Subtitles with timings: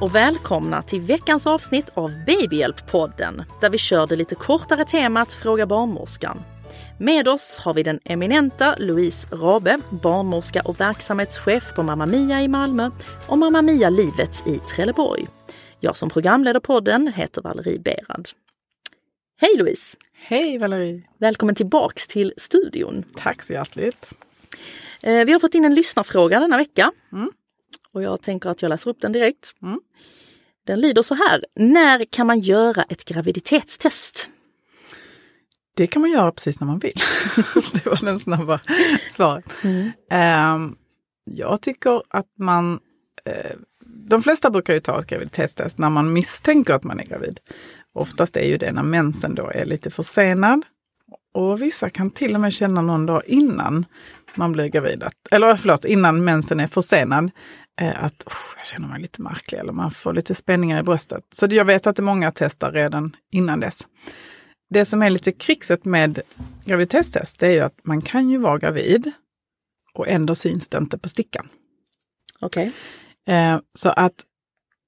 [0.00, 5.66] och välkomna till veckans avsnitt av Babyhjälp-podden där vi kör det lite kortare temat Fråga
[5.66, 6.42] barnmorskan.
[6.98, 12.48] Med oss har vi den eminenta Louise Rabe, barnmorska och verksamhetschef på Mamma Mia i
[12.48, 12.90] Malmö
[13.26, 15.26] och Mamma Mia Livet i Trelleborg.
[15.80, 18.28] Jag som programleder podden heter Valerie Berad.
[19.40, 19.96] Hej Louise!
[20.14, 21.02] Hej Valerie!
[21.18, 23.04] Välkommen tillbaks till studion.
[23.16, 24.14] Tack så hjärtligt!
[25.02, 26.92] Eh, Vi har fått in en lyssnarfråga denna vecka.
[27.92, 29.54] Och jag tänker att jag läser upp den direkt.
[29.62, 29.80] Mm.
[30.66, 31.44] Den lyder så här.
[31.54, 34.30] När kan man göra ett graviditetstest?
[35.74, 36.92] Det kan man göra precis när man vill.
[37.72, 38.60] det var den snabba
[39.10, 39.44] svaret.
[40.10, 40.76] Ehm,
[41.24, 42.80] jag tycker att man...
[43.24, 43.56] eh,
[43.86, 47.40] de flesta brukar ju ta ett graviditetstest när man misstänker att man är gravid.
[47.92, 50.62] Oftast är ju det när mensen då är lite försenad.
[51.34, 53.84] Och vissa kan till och med känna någon dag innan
[54.34, 57.30] man blir gravid, eller förlåt, innan mensen är försenad,
[57.86, 61.24] att "Oh, jag känner mig lite märklig eller man får lite spänningar i bröstet.
[61.34, 63.88] Så jag vet att det är många testar redan innan dess.
[64.70, 66.20] Det som är lite krixet med
[66.64, 69.12] graviditetstest, det är ju att man kan ju vara gravid
[69.94, 71.48] och ändå syns det inte på stickan.
[72.40, 72.72] Okej.
[73.28, 74.24] Eh, så att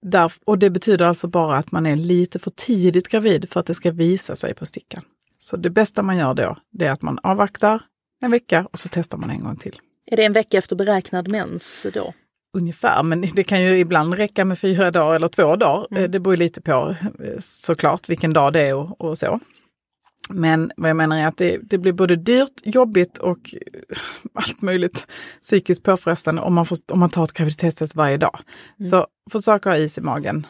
[0.02, 3.66] där, och det betyder alltså bara att man är lite för tidigt gravid för att
[3.66, 5.02] det ska visa sig på stickan.
[5.38, 7.82] Så det bästa man gör då, det är att man avvaktar
[8.20, 9.80] en vecka och så testar man en gång till.
[10.06, 12.14] Är det en vecka efter beräknad mens då?
[12.58, 15.98] Ungefär, men det kan ju ibland räcka med fyra dagar eller två dagar.
[15.98, 19.40] Eh, Det beror lite på eh, såklart vilken dag det är och, och så.
[20.32, 23.98] Men vad jag menar är att det, det blir både dyrt, jobbigt och eh,
[24.34, 25.06] allt möjligt
[25.42, 28.38] psykiskt påfrestande om man, får, om man tar ett graviditetstest varje dag.
[28.90, 30.46] Så försök ha is i magen.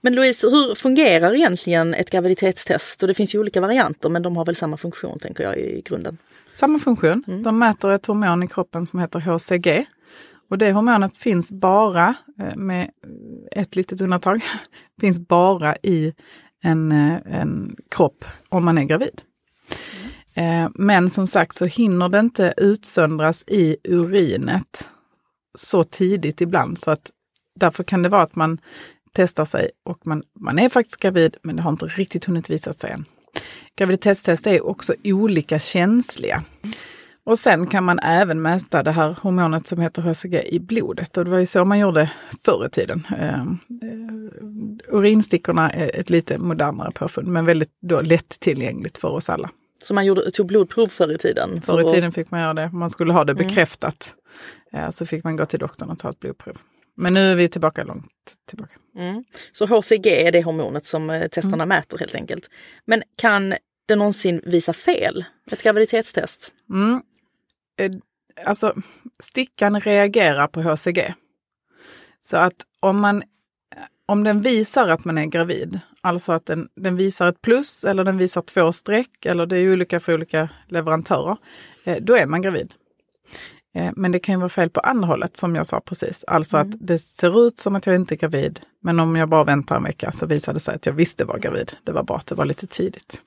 [0.00, 3.02] Men Louise, hur fungerar egentligen ett graviditetstest?
[3.02, 5.82] Och det finns ju olika varianter men de har väl samma funktion tänker jag i
[5.84, 6.18] grunden.
[6.54, 7.42] Samma funktion.
[7.44, 9.86] De mäter ett hormon i kroppen som heter HCG.
[10.50, 12.90] Och det hormonet finns bara, eh, med
[13.52, 14.44] ett litet undantag,
[15.00, 16.12] finns bara i
[16.62, 19.22] en, eh, en kropp om man är gravid.
[20.34, 20.72] Mm.
[20.74, 24.90] Men som sagt så hinner det inte utsöndras i urinet
[25.58, 27.10] så tidigt ibland så att
[27.54, 28.58] därför kan det vara att man
[29.12, 32.72] testar sig och man, man är faktiskt gravid men det har inte riktigt hunnit visa
[32.72, 33.04] sig än.
[33.76, 36.42] Graviditetstest är också olika känsliga.
[37.26, 41.16] Och sen kan man även mäta det här hormonet som heter HCG i blodet.
[41.16, 42.10] Och det var ju så man gjorde
[42.44, 43.06] förr i tiden.
[43.18, 43.44] Eh, eh,
[44.88, 49.50] urinstickorna är ett lite modernare påfund men väldigt då lättillgängligt för oss alla.
[49.82, 51.60] Så man gjorde, tog blodprov förr i tiden?
[51.60, 52.70] för Förr i tiden fick man göra det.
[52.72, 54.14] Om man skulle ha det bekräftat
[54.72, 56.58] eh, så fick man gå till doktorn och ta ett blodprov.
[56.96, 58.06] Men nu är vi tillbaka långt
[58.48, 58.74] tillbaka.
[58.96, 59.24] Mm.
[59.52, 62.50] Så HCG är det hormonet som eh, testarna mäter helt enkelt.
[62.84, 63.54] Men kan
[63.86, 65.24] det någonsin visa fel?
[65.50, 66.52] Ett graviditetstest?
[66.70, 67.02] Mm.
[67.76, 67.90] Eh,
[68.44, 68.74] Alltså,
[69.18, 71.14] stickan reagerar på HCG.
[72.20, 73.22] Så att om, man,
[74.06, 78.04] om den visar att man är gravid, alltså att den, den visar ett plus eller
[78.04, 81.36] den visar två streck, eller det är olika för olika leverantörer,
[81.84, 82.74] eh, då är man gravid.
[83.74, 86.24] Eh, men det kan ju vara fel på andra hållet som jag sa precis.
[86.26, 86.68] Alltså mm.
[86.68, 88.60] att det ser ut som att jag inte är gravid.
[88.80, 91.38] Men om jag bara väntar en vecka så visar det sig att jag visste var
[91.38, 91.72] gravid.
[91.84, 93.22] Det var bara att det var lite tidigt.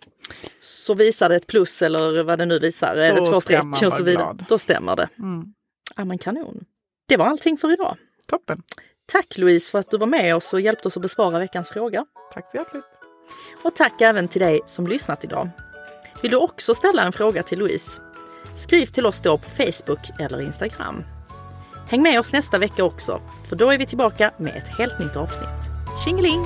[0.59, 3.93] Så visar det ett plus eller vad det nu visar, Då eller två streck och
[3.93, 4.23] så vidare.
[4.23, 4.45] Glad.
[4.49, 5.09] Då stämmer det.
[5.19, 5.53] Mm.
[5.95, 6.63] Ja men kanon.
[7.07, 7.97] Det var allting för idag.
[8.27, 8.61] Toppen.
[9.11, 12.05] Tack Louise för att du var med oss och hjälpte oss att besvara veckans fråga.
[12.33, 12.85] Tack så hjärtligt.
[13.63, 15.49] Och tack även till dig som lyssnat idag.
[16.21, 18.01] Vill du också ställa en fråga till Louise?
[18.57, 21.03] Skriv till oss då på Facebook eller Instagram.
[21.89, 25.15] Häng med oss nästa vecka också, för då är vi tillbaka med ett helt nytt
[25.15, 25.69] avsnitt.
[26.05, 26.45] Tjingeling!